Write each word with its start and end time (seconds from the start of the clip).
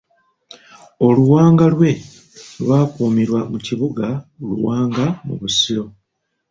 Oluwanga 1.07 1.65
lwe 1.73 1.91
lwakuumirwa 2.63 3.39
mu 3.51 3.57
kibuga 3.65 4.07
Luwunga 4.47 5.05
mu 5.25 5.33
Busiro. 5.39 5.85